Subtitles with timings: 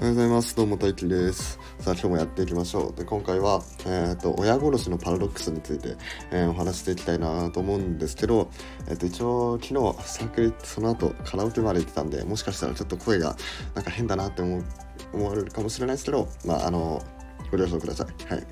[0.00, 0.56] おはようございます。
[0.56, 1.58] どうも、大輝です。
[1.80, 2.98] さあ、今日もやっていきましょう。
[2.98, 5.94] で、今回は、えっ、と、親殺しのパラドックスについて、
[6.30, 8.50] えーお話していきたいなと思うんですけど、
[8.88, 13.36] えっ、と、一応、昨日、サークル、その後、カラオケまで行ってたんで、もしかしたらちょっと声が、
[13.74, 14.64] なんか変だなって思う、
[15.12, 17.02] 思われるかもしれないですけど、まあ、あの、
[17.50, 18.32] ご了承ください。
[18.32, 18.46] はい。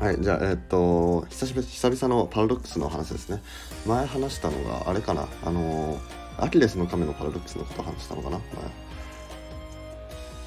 [0.00, 3.42] はい、じゃあ、えっ、と、久しぶり、久々のパラドックスの話ですね。
[3.86, 6.00] 前話したのが、あれかな、あの、
[6.38, 8.92] アキレスの亀のパラドックスのことを話したのかな、前。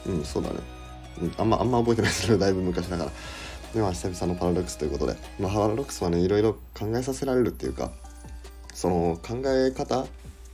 [0.07, 0.59] うん、そうだね。
[1.21, 3.11] うん、あんま、あんま覚えてないですけど、だいぶ昔だから。
[3.73, 7.91] では、久々のパラドックスということで、まあ、パラドックスはね、いろいろ考えさせられるっていうか、
[8.73, 10.05] その考え方、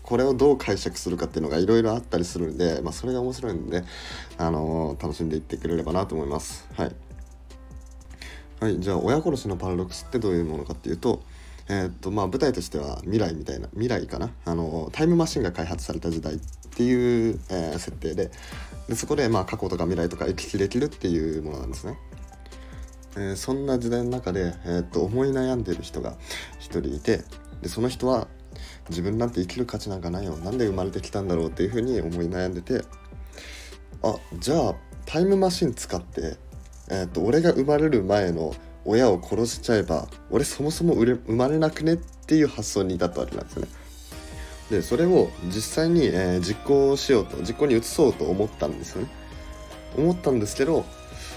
[0.03, 3.83] これをどう解釈するかっていうのがいろいろあったりするんで、まあ、それが面白いんで、
[4.37, 6.67] あのー楽しんでいってくれればなと思います。
[6.75, 6.95] はい。
[8.59, 11.21] はい、じゃあ、親殺しのパラドックスってどういうものかっていうと、
[11.69, 14.31] えーっとまあ、舞台としては未来みたいな未来かな？
[14.45, 16.39] あのタイムマシンが開発された時代っ
[16.75, 18.31] ていう、えー設定で
[18.87, 21.97] でそこで、まあ、過去とか未来とか行き来できるっていうものなんですね。
[23.15, 26.15] えーそんな時代の中で、えっと思い悩んでる人が
[26.59, 27.23] 一人いて
[27.61, 28.27] でその人は
[28.89, 32.83] 自分なんて生きる価値なんかないよなんで生まれてきたんだろうっていうふうに思い悩んでて
[34.03, 36.37] あじゃあタイムマシン使って、
[36.89, 38.53] えー、と俺が生まれる前の
[38.85, 43.67] 親を殺しちゃえば俺そもそも生まれなくねっていう発想に至ったわけなんですよね。
[44.69, 49.09] でそれを実際に、えー実行しようと実行に移そうと思ったんですよね。
[49.97, 50.85] 思ったんですけど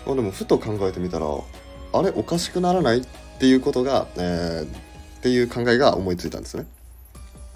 [0.06, 3.06] あでもふと考えてみたらあれおかしくならないっ
[3.38, 6.66] ていうことが、えーっていう考えが思いついたんですね。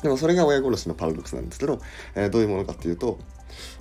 [0.03, 1.81] でもそれが親殺しのパラドックスなんですけど、
[2.15, 3.19] えーどういうものかっていうと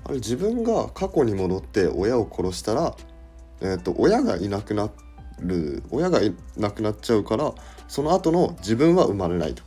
[0.03, 2.95] あれ自分が過去に戻って親を殺したら、
[3.61, 5.06] えー、と親がいなくなって
[5.39, 7.53] る親がいなくなっちゃうから
[7.88, 9.63] その後の自分は生まれないと。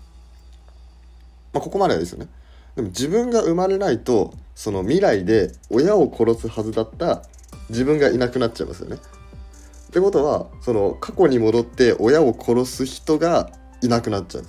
[1.52, 2.28] まあ、ここまではですよね。
[2.76, 7.22] でも自分が生まれないとその未来で親を殺すはずだった
[7.68, 8.96] 自分がいなくなっちゃいますよね。
[8.96, 13.50] ってことはその過去に戻って親を殺す人が
[13.82, 14.44] いなくなっちゃう。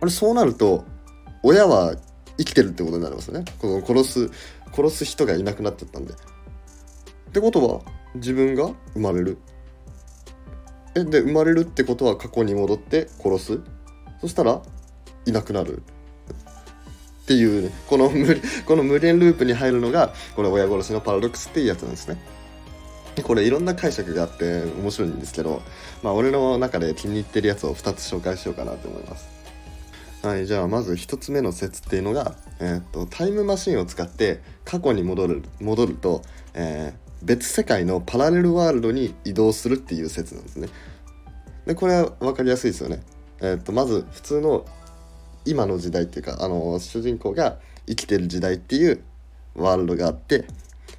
[0.00, 0.84] あれそうなると
[1.42, 1.94] 親は
[2.38, 3.44] 生きてるってことになりますよね。
[3.58, 4.30] この殺す
[4.74, 6.14] 殺す人がいなくなっちゃったんで。
[6.14, 6.16] っ
[7.32, 7.80] てことは
[8.14, 9.38] 自分が生まれる。
[10.96, 13.60] えで生まれるってことは過去に戻って殺す？
[14.20, 14.62] そしたら
[15.26, 15.82] いなくなる
[17.24, 22.18] っていうねこの無 この無限ループに入るのがこれ親殺しのパラドックスっていうやつなんですね。
[23.16, 25.62] でこれいろんな解釈があって面白いんですけど
[26.02, 29.28] まあ俺の中で気に入ってるやつを2つ紹介しようかなと思います。
[30.22, 36.22] はい、じゃあまず1つ目の説っていうのが、えーっとタイムマシンを使って過去に戻る戻ると、
[36.54, 40.68] えー別世界のパラレルワールドに移動するっていう説なんですね。
[41.66, 43.02] でこれは分かりやすいですよね。
[43.40, 44.64] えーっとまず普通の
[45.46, 49.02] 今の時代っていうかあの主人公が生きてる時代っていう
[49.54, 50.46] ワールドがあって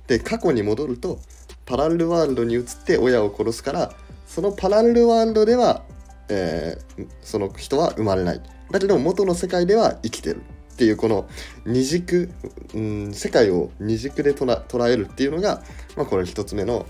[0.07, 1.19] で過去に戻ると
[1.65, 3.93] パラレルワールドに移って親を殺すから
[4.27, 5.83] そのパラレルワールドでは、
[6.29, 10.41] えーその人は生まれないだけど元の世界では生きてる
[10.75, 11.29] っていうこの
[11.65, 12.29] 二軸、
[12.73, 15.63] うん、世界を二軸で捉えるっていうのが、
[15.95, 16.85] まあ、これ一つ目の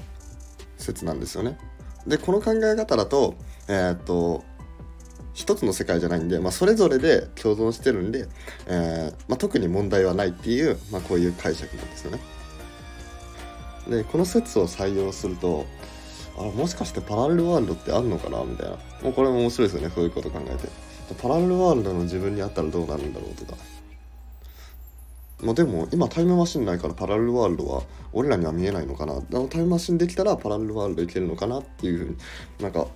[0.78, 1.60] 説なんですよね。
[2.08, 3.36] でこの考え方だと
[3.68, 4.44] えーっと
[5.36, 8.30] 一つの世界じゃないんで、まあ、それぞれで共存してるんで、
[8.68, 12.20] えーまあ、特に問題はないっていう、まあ、こういう解釈なんですよね。
[13.90, 15.66] でこの説を採用すると
[16.38, 20.70] あもしかしてパラレルワールドってあるのかなみたいなもうこれも面白いですよねそういうこと考えて
[21.22, 23.58] パラレルワールドの自分にあったらどうなるんだろうとか
[25.42, 32.18] まあでも今タイムマシンないからパラレルワールドは俺らには見えないのかなでもタイムマシンできたらパラレルワールドいけるのかなっていうふうに
[32.62, 32.88] なんか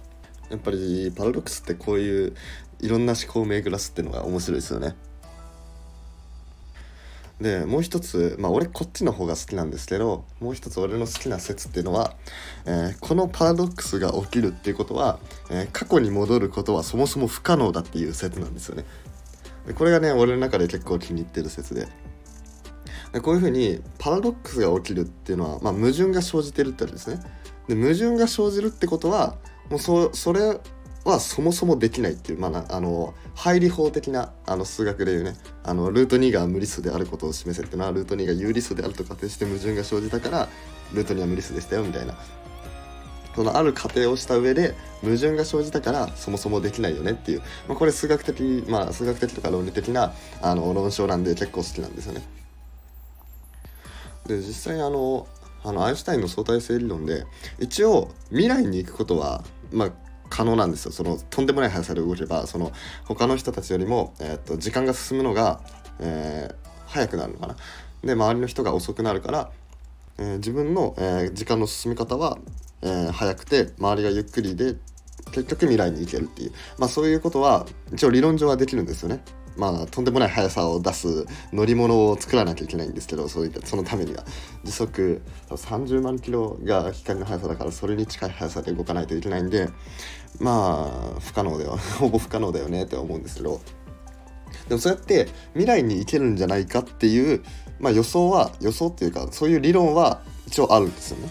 [0.49, 2.35] やっぱりパラドックスってこういう
[2.79, 4.95] いろんな思考を巡らすっていうのが面白いですよね。
[7.41, 12.15] でもう一つまあ俺こっちの方が好きなんですけどもう一つ俺の好きな説っていうのは、
[12.65, 15.19] えーこのパラドックスが起きるっていうことは、
[15.49, 18.85] えー過去に戻ることはそもそも不可能だっていう説なんですよね。
[19.67, 21.87] でこれがね俺の中で結構気に入ってる説で。
[23.13, 27.21] でこういうふうにパラドックスが起きるっていうのは、まあ、矛盾が生じてるってわけですね。
[27.67, 29.35] で矛盾が生じるってことは
[29.69, 30.59] もうそそれ
[31.05, 40.49] はそもそもできないっていう、まあ、あの配理法的なあの数学でいうねあのルート2が無理数であることを示せっていうのはルート2が有理数であると仮定して矛盾が生じたから
[40.93, 42.15] ルート2は無理数でしたよみたいな
[43.35, 52.38] そのある仮定をした上で矛盾が生じたからそもそもできないよねっていう、まあ、これ数学的まあ数学的とか論理的なあの論証なんで結構好きなんですよね。
[54.29, 55.27] で実際あの
[55.63, 57.25] あのアインシュタインの相対性理論で
[57.59, 59.91] 一応未来に行くことはまあ
[60.29, 60.91] 可能なんですよ。
[60.91, 62.71] そのとんでもない速さで動けばその
[63.05, 65.61] 他の人たちよりも、えー、と時間が進むのが、
[65.99, 67.55] えー早くなるのかな。
[68.03, 69.51] で周りの人が遅くなるから
[70.19, 72.37] えー、自分の、えー、時間の進み方は、
[72.81, 74.75] えー、早くて周りがゆっくりで
[75.31, 79.21] 結局未来に行けるっていう、まあ、そういうことは一応理論上はできるんですよね。
[79.59, 84.23] まあ、とんでもない速さを出す乗り物を作らなきゃいけないんですけどそういったそのためには
[84.63, 89.67] 時速30万キロが光の速さだからそれに近い速さで動かないといけないんで
[90.39, 93.59] まあ不可能だよ ほぼ不可能だよねって思うんですけど
[94.69, 97.43] でもそうやって未来に行けるんじゃないかっていう、
[97.79, 101.29] まあ、予想は予想っていうかそういう理論は一応あるんですよね。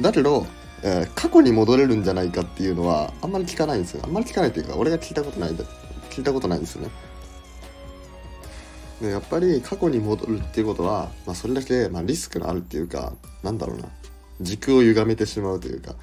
[0.00, 0.46] だけど、
[0.82, 4.02] えー、過去に戻れるんじゃないかっていうのはあんまり聞かないんですよ。
[4.04, 5.50] あんまり聞かないっていうか俺が聞いたことない
[6.10, 6.90] 聞いたことないんですよね。
[9.00, 13.12] でやっぱり過去に戻るっていうことは、まあ、それだけ、まあ、リスクのあるっていうか
[13.42, 13.88] なんだろうな。
[14.40, 15.94] 軸を歪めてしまうというか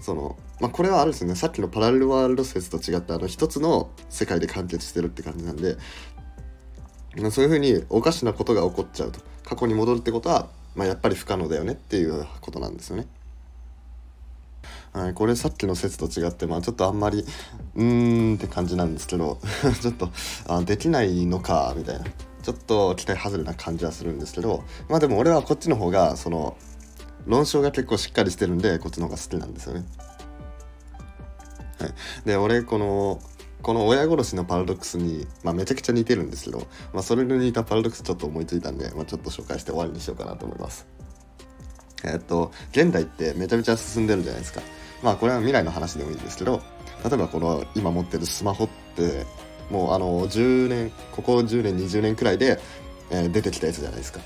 [0.00, 1.34] その、まあ、これはあるですよね。
[1.34, 5.76] さっきのパラレルワールド説と違ってあの一つの世界で完結してるって感じなんで、
[7.16, 9.20] まあ、そういうふうにおかしなことが起こっちゃうと。
[9.44, 13.06] 過去に戻るってことは、まあ、やっぱり不可能だよねっていうことなんですよね。
[14.92, 17.24] はい、これさっきの説と違って、まあ、ちょっとあんまり
[17.74, 19.40] うーんって感じなんですけど
[19.80, 20.08] ちょっと
[20.48, 22.04] あできないのかみたいな。
[22.50, 26.56] ちょっと期待外れな感じはするんですけどまあでも俺はこっちの方がその
[27.26, 29.84] 論証が結構しっかりしてるんでこっちの方が好きなんですよね。
[31.78, 31.92] はい、
[32.24, 33.20] で俺この
[33.62, 40.86] この親殺しのパラドックスに、まあ、めちゃくちゃ似てるんですけど、まあ、それに似たパラドックスちょっと思いついたんで、まあ、ちょっと紹介して終わりにしようかなと思います。
[42.04, 44.62] えー、っと現代ってめちゃめちゃ進んでるじゃないですか。
[45.02, 46.62] まあこれは未来の話でもいいんですけど
[47.04, 49.24] 例えばこの今持ってるスマホって
[49.70, 52.60] もうあの10年ここ10年20年くらいで、
[53.10, 54.20] えー、出てきたやつじゃないですか。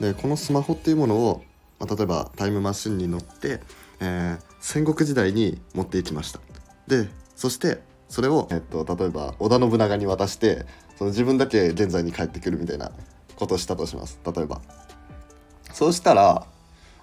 [0.00, 1.44] でこのスマホっていうものを、
[1.78, 3.60] まあ、例えばタイムマシンに乗って、
[4.00, 6.40] えー、戦国時代に持っていきました。
[6.86, 10.66] でそしてそれを、えっと、例えば織田信長に渡して
[10.96, 12.90] その自分だけ現在に帰ってくるみたいな
[13.36, 14.60] ことをしたとします例えば。
[15.72, 16.46] そうしたら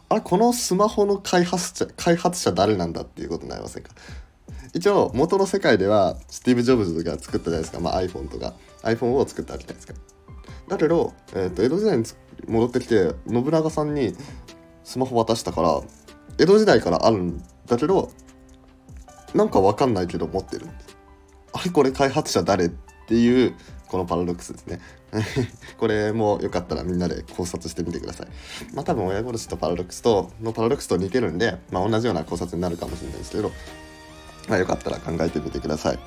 [0.10, 3.92] あれこのスマホの開発者開発者誰なんだっていうことになりませんか？
[4.74, 8.54] 一応元の世界ではスティーブ・ジョブズが作ったじゃないですか、まあ、iPhone とか。
[8.84, 9.94] iPhone を作ったわけじゃないですか。
[10.68, 12.06] だけど、えー、と江戸時代に
[12.48, 14.14] 戻ってきて信長さんに
[14.84, 15.82] スマホ渡したから
[16.38, 18.12] 江戸時代からあるんだけど
[19.34, 20.68] なんか分かんないけど持ってる。
[21.54, 22.70] あれこれ開発者誰っ
[23.08, 23.56] ていう
[23.88, 24.80] このパラドックスですね。
[25.80, 28.28] これもよかったらみんなで考察してみてください。
[28.74, 33.52] まあ多分親殺しとパラドックスとのパラドックスと似てるんで、まあ、同じような考察になるかもしれないですけど
[34.48, 36.00] まあ、よかったら考えてみてください。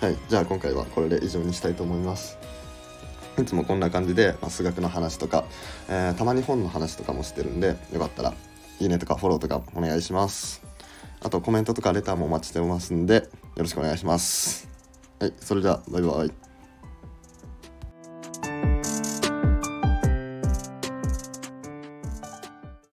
[0.00, 2.38] はい、じゃあ今回はこれで以上にしたいと思います。
[3.38, 5.44] いつもこんな感じで、まあ、数学の話とか、
[5.88, 8.34] えー、たまに本の話とかもしてるんで、よかったら
[8.80, 10.62] いいねとかフォローとかお願いします。
[11.20, 13.22] あとコメントとかレターもお待ちしてますんで、よ
[13.56, 14.68] ろしくお願いします。
[15.20, 16.41] はい、それではバイバイ。